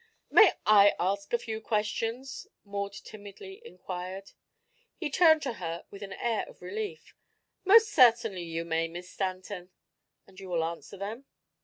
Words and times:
"May 0.31 0.53
I 0.65 0.95
ask 0.99 1.31
a 1.31 1.37
few 1.37 1.61
questions?" 1.61 2.47
Maud 2.65 2.93
timidly 2.93 3.61
inquired. 3.63 4.31
He 4.97 5.11
turned 5.11 5.43
to 5.43 5.53
her 5.61 5.85
with 5.91 6.01
an 6.01 6.13
air 6.13 6.43
of 6.49 6.59
relief. 6.63 7.13
"Most 7.65 7.89
certainly 7.91 8.41
you 8.41 8.65
may, 8.65 8.87
Miss 8.87 9.11
Stanton." 9.11 9.69
"And 10.25 10.39
you 10.39 10.49
will 10.49 10.63
answer 10.63 10.97
them?" 10.97 11.25